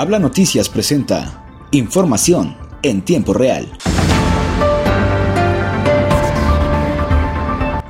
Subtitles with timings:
[0.00, 3.70] Habla Noticias presenta información en tiempo real.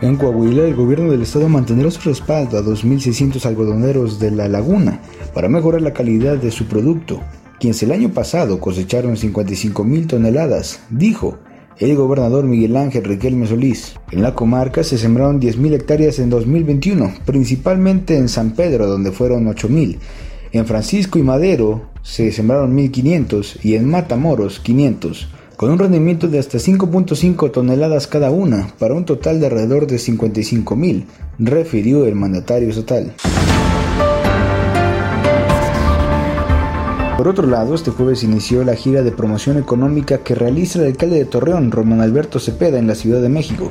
[0.02, 5.00] En Coahuila, el gobierno del estado mantendrá su respaldo a 2.600 algodoneros de la laguna
[5.32, 7.20] para mejorar la calidad de su producto,
[7.60, 11.38] quienes el año pasado cosecharon 55.000 toneladas, dijo
[11.78, 13.94] el gobernador Miguel Ángel Riquelme Solís.
[14.10, 19.46] En la comarca se sembraron 10.000 hectáreas en 2021, principalmente en San Pedro, donde fueron
[19.46, 19.96] 8.000.
[20.52, 26.40] En Francisco y Madero se sembraron 1.500 y en Matamoros 500, con un rendimiento de
[26.40, 31.04] hasta 5.5 toneladas cada una, para un total de alrededor de 55.000,
[31.38, 33.12] refirió el mandatario estatal.
[37.16, 41.18] Por otro lado, este jueves inició la gira de promoción económica que realiza el alcalde
[41.18, 43.70] de Torreón, Román Alberto Cepeda, en la Ciudad de México,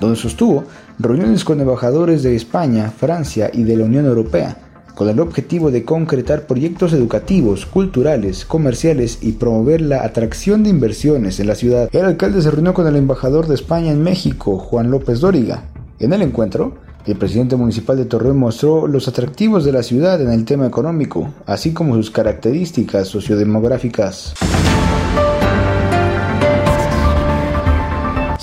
[0.00, 0.64] donde sostuvo
[0.98, 4.65] reuniones con embajadores de España, Francia y de la Unión Europea,
[4.96, 11.38] con el objetivo de concretar proyectos educativos, culturales, comerciales y promover la atracción de inversiones
[11.38, 11.90] en la ciudad.
[11.92, 15.64] El alcalde se reunió con el embajador de España en México, Juan López Dóriga.
[15.98, 20.32] En el encuentro, el presidente municipal de Torreón mostró los atractivos de la ciudad en
[20.32, 24.32] el tema económico, así como sus características sociodemográficas.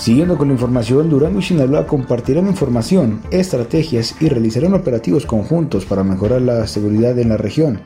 [0.04, 6.04] Siguiendo con la información, Durango y Sinaloa compartirán información, estrategias y realizarán operativos conjuntos para
[6.04, 7.80] mejorar la seguridad en la región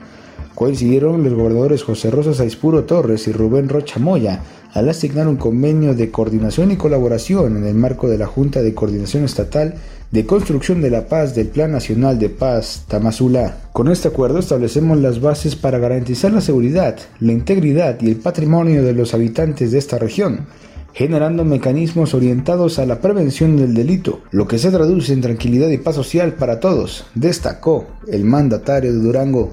[0.58, 4.42] coincidieron los gobernadores José Rosa Saispuro Torres y Rubén Rocha Moya
[4.74, 8.74] al asignar un convenio de coordinación y colaboración en el marco de la Junta de
[8.74, 9.76] Coordinación Estatal
[10.10, 13.56] de Construcción de la Paz del Plan Nacional de Paz Tamazula.
[13.72, 18.82] Con este acuerdo establecemos las bases para garantizar la seguridad, la integridad y el patrimonio
[18.82, 20.48] de los habitantes de esta región
[20.92, 25.78] generando mecanismos orientados a la prevención del delito, lo que se traduce en tranquilidad y
[25.78, 29.52] paz social para todos, destacó el mandatario de Durango.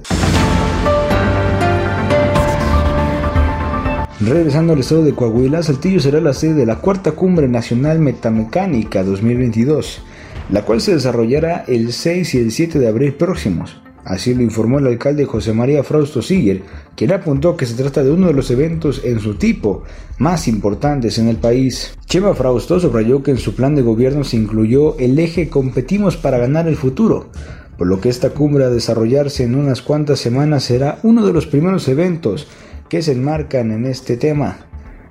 [4.21, 9.03] Regresando al estado de Coahuila, Saltillo será la sede de la cuarta cumbre nacional metamecánica
[9.03, 10.01] 2022,
[10.49, 13.84] la cual se desarrollará el 6 y el 7 de abril próximos.
[14.05, 16.61] Así lo informó el alcalde José María Frausto Siller,
[16.95, 19.81] quien apuntó que se trata de uno de los eventos en su tipo
[20.19, 21.97] más importantes en el país.
[22.05, 26.37] Chema Frausto subrayó que en su plan de gobierno se incluyó el eje Competimos para
[26.37, 27.31] ganar el futuro,
[27.79, 31.47] por lo que esta cumbre a desarrollarse en unas cuantas semanas será uno de los
[31.47, 32.47] primeros eventos
[32.89, 34.67] que se enmarcan en este tema,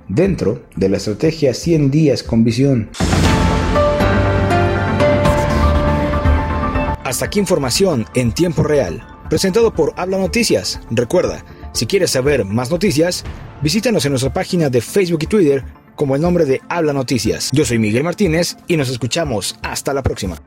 [0.07, 2.89] dentro de la estrategia 100 días con visión.
[7.05, 10.79] Hasta aquí información en tiempo real, presentado por Habla Noticias.
[10.89, 13.23] Recuerda, si quieres saber más noticias,
[13.61, 15.63] visítanos en nuestra página de Facebook y Twitter
[15.95, 17.51] como el nombre de Habla Noticias.
[17.53, 20.41] Yo soy Miguel Martínez y nos escuchamos hasta la próxima.